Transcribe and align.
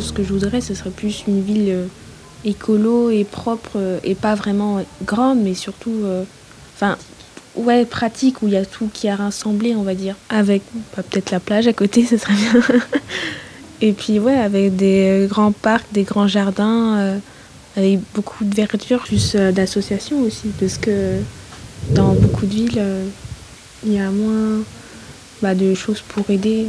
ce 0.00 0.12
que 0.12 0.22
je 0.22 0.32
voudrais, 0.32 0.60
ce 0.60 0.74
serait 0.74 0.90
plus 0.90 1.24
une 1.26 1.42
ville 1.42 1.68
euh, 1.68 1.86
écolo 2.44 3.10
et 3.10 3.24
propre 3.24 3.72
euh, 3.76 3.98
et 4.04 4.14
pas 4.14 4.34
vraiment 4.34 4.84
grande, 5.04 5.40
mais 5.42 5.54
surtout, 5.54 5.94
euh, 6.04 6.24
enfin, 6.74 6.96
ouais, 7.56 7.84
pratique 7.84 8.42
où 8.42 8.48
il 8.48 8.54
y 8.54 8.56
a 8.56 8.64
tout 8.64 8.90
qui 8.92 9.06
est 9.06 9.14
rassemblé, 9.14 9.74
on 9.74 9.82
va 9.82 9.94
dire. 9.94 10.16
Avec 10.28 10.62
bah, 10.96 11.02
peut-être 11.08 11.30
la 11.30 11.40
plage 11.40 11.66
à 11.68 11.72
côté, 11.72 12.04
ce 12.10 12.16
serait 12.16 12.34
bien. 12.34 12.62
et 13.80 13.92
puis, 13.92 14.18
ouais, 14.18 14.36
avec 14.36 14.76
des 14.76 15.26
grands 15.28 15.52
parcs, 15.52 15.86
des 15.92 16.04
grands 16.04 16.28
jardins, 16.28 17.18
avec 17.76 18.00
beaucoup 18.14 18.44
de 18.44 18.54
verdure, 18.54 19.02
plus 19.02 19.34
d'associations 19.34 20.20
aussi, 20.20 20.48
parce 20.58 20.78
que 20.78 21.16
dans 21.90 22.12
beaucoup 22.12 22.46
de 22.46 22.52
villes, 22.52 22.82
il 23.84 23.92
y 23.92 23.98
a 23.98 24.10
moins 24.10 24.62
bah, 25.40 25.54
de 25.54 25.74
choses 25.74 26.02
pour 26.06 26.28
aider 26.30 26.66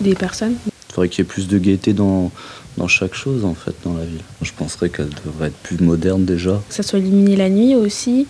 des 0.00 0.14
personnes. 0.14 0.56
Il 0.92 0.94
faudrait 0.94 1.08
qu'il 1.08 1.24
y 1.24 1.26
ait 1.26 1.30
plus 1.30 1.48
de 1.48 1.56
gaieté 1.56 1.94
dans, 1.94 2.30
dans 2.76 2.86
chaque 2.86 3.14
chose 3.14 3.46
en 3.46 3.54
fait 3.54 3.74
dans 3.82 3.94
la 3.94 4.04
ville. 4.04 4.20
Je 4.42 4.52
penserais 4.52 4.90
qu'elle 4.90 5.08
devrait 5.24 5.48
être 5.48 5.56
plus 5.62 5.78
moderne 5.80 6.26
déjà. 6.26 6.60
Que 6.68 6.74
ça 6.74 6.82
soit 6.82 6.98
illuminé 6.98 7.34
la 7.34 7.48
nuit 7.48 7.74
aussi, 7.74 8.26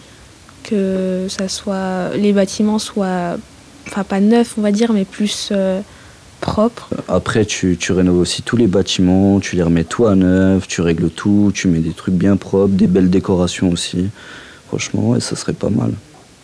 que 0.63 1.27
ça 1.29 1.49
soit 1.49 2.17
les 2.17 2.33
bâtiments 2.33 2.79
soient, 2.79 3.37
enfin 3.89 4.05
pas 4.05 4.21
neufs 4.21 4.55
on 4.59 4.61
va 4.61 4.71
dire, 4.71 4.93
mais 4.93 5.05
plus 5.05 5.49
euh, 5.51 5.81
propres. 6.41 6.91
Après, 7.09 7.45
tu, 7.45 7.77
tu 7.77 7.91
rénoves 7.91 8.21
aussi 8.21 8.43
tous 8.43 8.57
les 8.57 8.69
bâtiments, 8.69 9.41
tu 9.41 9.57
les 9.57 9.65
remets 9.65 9.83
tout 9.83 10.07
à 10.07 10.15
neuf, 10.15 10.69
tu 10.69 10.83
règles 10.83 11.11
tout, 11.11 11.51
tu 11.53 11.67
mets 11.67 11.81
des 11.81 11.93
trucs 11.93 12.15
bien 12.15 12.37
propres, 12.37 12.75
des 12.75 12.87
belles 12.87 13.11
décorations 13.11 13.71
aussi. 13.71 14.09
Franchement, 14.69 15.09
ouais, 15.11 15.21
ça 15.21 15.35
serait 15.35 15.53
pas 15.53 15.71
mal. 15.71 15.93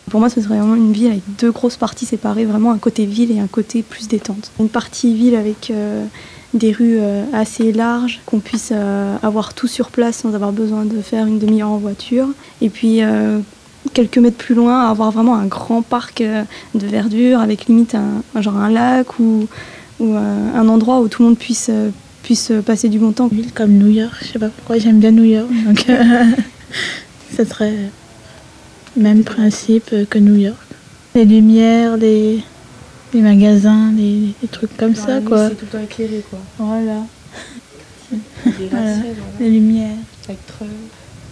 Pour 0.09 0.21
moi, 0.21 0.29
ce 0.29 0.41
serait 0.41 0.59
vraiment 0.59 0.75
une 0.75 0.93
ville 0.93 1.09
avec 1.09 1.23
deux 1.39 1.51
grosses 1.51 1.77
parties 1.77 2.07
séparées, 2.07 2.45
vraiment 2.45 2.73
un 2.73 2.79
côté 2.79 3.07
ville 3.07 3.31
et 3.31 3.41
un 3.41 3.47
côté 3.47 3.83
plus 3.83 4.09
détente. 4.09 4.51
Une 4.59 4.69
partie 4.69 5.15
ville 5.15 5.35
avec 5.35 5.71
euh, 5.71 6.05
des 6.55 6.73
rues 6.73 6.99
euh, 7.01 7.25
assez 7.33 7.73
larges, 7.73 8.21
qu'on 8.27 8.41
puisse 8.41 8.71
euh, 8.73 9.17
avoir 9.23 9.55
tout 9.55 9.67
sur 9.67 9.91
place 9.91 10.19
sans 10.19 10.35
avoir 10.35 10.53
besoin 10.53 10.85
de 10.85 11.01
faire 11.01 11.27
une 11.27 11.39
demi-heure 11.39 11.71
en 11.71 11.79
voiture. 11.79 12.29
Et 12.61 12.71
puis, 12.71 13.01
quelques 13.95 14.19
mètres 14.19 14.37
plus 14.37 14.55
loin, 14.55 14.89
avoir 14.89 15.11
vraiment 15.11 15.37
un 15.37 15.47
grand 15.47 15.83
parc 15.83 16.23
de 16.23 16.87
verdure 16.87 17.41
avec 17.41 17.67
limite 17.67 17.95
un, 17.95 18.41
genre 18.41 18.57
un 18.57 18.71
lac 18.71 19.19
ou, 19.19 19.47
un 20.01 20.69
endroit 20.69 21.01
où 21.01 21.09
tout 21.09 21.23
le 21.23 21.31
monde 21.31 21.39
puisse, 21.39 21.71
puisse 22.23 22.53
passer 22.65 22.89
du 22.89 22.99
bon 22.99 23.13
temps. 23.13 23.29
Une 23.31 23.39
ville 23.39 23.53
comme 23.53 23.73
New 23.73 23.89
York, 23.89 24.15
je 24.23 24.27
sais 24.33 24.39
pas 24.39 24.49
pourquoi 24.49 24.79
j'aime 24.79 25.01
bien 25.01 25.11
New 25.11 25.25
York, 25.25 25.49
donc 25.67 25.87
ce 27.37 27.45
serait 27.45 27.91
même 28.97 29.25
principe 29.25 29.95
que 30.09 30.19
New 30.19 30.37
York. 30.37 30.57
Les 31.15 31.25
lumières, 31.25 31.97
les, 31.97 32.43
les 33.15 33.21
magasins, 33.21 33.93
les, 33.97 34.35
les 34.43 34.49
trucs 34.49 34.77
comme 34.77 34.95
ça, 34.95 35.21
quoi. 35.21 35.51
tout 35.51 35.57
le 35.63 35.67
temps 35.79 35.83
éclairé 35.85 36.23
quoi. 36.31 36.39
Voilà, 36.59 37.03
Voilà. 38.71 38.97
les 39.41 39.51
lumières. 39.51 39.97
avec. 40.29 40.39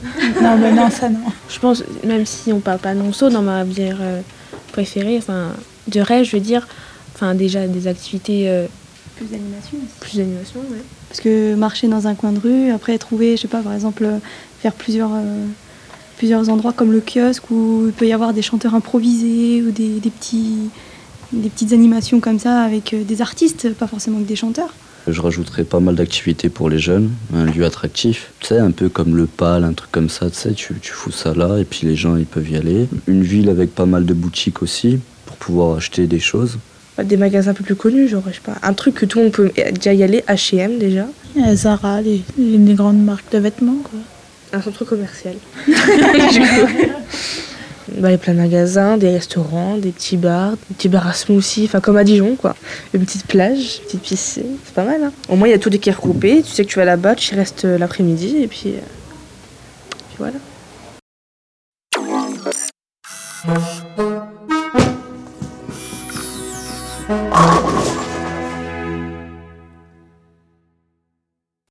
Non, 0.43 0.57
mais 0.59 0.73
non, 0.73 0.91
ça 0.91 1.09
non. 1.09 1.21
Je 1.49 1.59
pense, 1.59 1.83
même 2.05 2.27
si 2.27 2.53
on 2.53 2.61
parle 2.61 2.79
pas 2.79 2.93
non-saut 2.95 3.31
dans 3.31 3.41
ma 3.43 3.65
bière 3.65 3.97
euh, 4.01 4.21
préférée, 4.73 5.17
enfin, 5.17 5.53
de 5.89 6.01
rêve, 6.01 6.25
je 6.27 6.37
veux 6.37 6.43
dire, 6.43 6.69
enfin, 7.15 7.34
déjà 7.34 7.67
des 7.67 7.87
activités 7.87 8.49
euh, 8.49 8.67
Plus 9.17 9.25
d'animation 9.27 9.79
aussi. 9.79 9.99
plus 10.01 10.17
d'animation, 10.19 10.61
ouais. 10.71 10.83
Parce 11.09 11.21
que 11.21 11.55
marcher 11.55 11.89
dans 11.89 12.07
un 12.07 12.15
coin 12.15 12.33
de 12.33 12.39
rue, 12.39 12.71
après 12.73 12.99
trouver, 12.99 13.37
je 13.37 13.43
sais 13.43 13.49
pas, 13.49 13.62
par 13.62 13.73
exemple, 13.73 14.05
euh, 14.05 14.19
faire 14.61 14.75
plusieurs, 14.75 15.11
euh, 15.15 15.47
plusieurs 16.17 16.48
endroits 16.48 16.72
comme 16.72 16.92
le 16.92 17.00
kiosque 17.00 17.50
où 17.50 17.84
il 17.86 17.92
peut 17.92 18.06
y 18.06 18.12
avoir 18.12 18.33
des 18.33 18.42
chanteurs 18.42 18.75
improvisés 18.75 19.62
ou 19.62 19.70
des, 19.70 20.00
des 20.00 20.11
petits, 20.11 20.70
des 21.33 21.48
petites 21.48 21.72
animations 21.72 22.20
comme 22.20 22.39
ça 22.39 22.61
avec 22.62 22.95
euh, 22.95 23.05
des 23.05 23.21
artistes, 23.22 23.72
pas 23.75 23.87
forcément 23.87 24.19
que 24.19 24.28
des 24.28 24.37
chanteurs. 24.37 24.72
Je 25.09 25.21
rajouterais 25.21 25.62
pas 25.62 25.78
mal 25.78 25.94
d'activités 25.94 26.49
pour 26.49 26.69
les 26.69 26.81
jeunes, 26.81 27.10
un 27.32 27.44
lieu 27.44 27.65
attractif. 27.65 28.32
Tu 28.41 28.49
sais, 28.49 28.59
un 28.59 28.72
peu 28.72 28.88
comme 28.88 29.15
le 29.16 29.26
PAL, 29.26 29.62
un 29.62 29.72
truc 29.72 29.93
comme 29.93 30.09
ça, 30.09 30.28
tu 30.31 30.37
sais, 30.37 30.53
tu, 30.53 30.75
tu 30.81 30.93
fous 30.93 31.12
ça 31.12 31.32
là 31.32 31.59
et 31.59 31.65
puis 31.65 31.87
les 31.87 31.94
gens 31.94 32.16
ils 32.16 32.26
peuvent 32.26 32.50
y 32.50 32.56
aller. 32.56 32.88
Une 33.06 33.22
ville 33.22 33.49
avec 33.49 33.72
pas 33.72 33.87
mal 33.87 34.05
de 34.05 34.15
boutiques 34.15 34.62
aussi 34.62 34.99
pour 35.26 35.37
pouvoir 35.37 35.76
acheter 35.76 36.09
des 36.09 36.19
choses. 36.19 36.59
Des 37.05 37.16
magasins 37.19 37.50
un 37.50 37.55
peu 37.55 37.62
plus 37.62 37.76
connus, 37.76 38.09
genre, 38.09 38.22
je 38.26 38.34
sais 38.34 38.41
pas, 38.43 38.56
un 38.62 38.72
truc 38.72 38.94
que 38.94 39.06
tout 39.06 39.19
le 39.19 39.25
monde 39.25 39.32
peut 39.32 39.50
déjà 39.75 39.93
y 39.93 40.03
aller, 40.03 40.25
H&M 40.28 40.78
déjà. 40.78 41.06
A 41.44 41.55
Zara, 41.55 42.00
les, 42.00 42.22
les 42.38 42.75
grandes 42.75 43.05
marques 43.05 43.31
de 43.32 43.38
vêtements, 43.38 43.76
quoi. 43.84 44.00
Un 44.53 44.62
centre 44.62 44.84
commercial. 44.84 45.34
Bah, 47.89 48.09
il 48.09 48.12
y 48.12 48.15
a 48.15 48.19
plein 48.19 48.34
de 48.34 48.41
magasins, 48.41 48.97
des 48.97 49.11
restaurants, 49.11 49.79
des 49.79 49.93
petits 49.93 50.17
bars, 50.17 50.53
des 50.69 50.75
petits 50.75 50.89
bars 50.89 51.07
à 51.07 51.12
smoothie, 51.12 51.67
enfin 51.67 51.81
comme 51.81 51.97
à 51.97 52.03
Dijon 52.03 52.34
quoi. 52.34 52.56
Une 52.93 53.05
petite 53.05 53.27
plage, 53.27 53.79
une 53.79 53.85
petite 53.85 54.03
piscine, 54.03 54.56
c'est 54.65 54.75
pas 54.75 54.85
mal. 54.85 55.05
Hein. 55.05 55.12
Au 55.29 55.37
moins 55.37 55.47
il 55.47 55.53
y 55.53 55.55
a 55.55 55.59
tout 55.59 55.71
des 55.71 55.79
qui 55.79 55.91
regroupé, 55.93 56.43
tu 56.43 56.51
sais 56.51 56.65
que 56.65 56.71
tu 56.71 56.81
vas 56.81 56.85
là-bas, 56.85 57.15
tu 57.15 57.35
y 57.35 57.37
restes 57.39 57.65
euh, 57.65 57.79
l'après-midi 57.79 58.39
et 58.43 58.49
puis, 58.49 58.71
euh... 58.75 58.81
puis 60.09 60.17
voilà. 60.19 60.35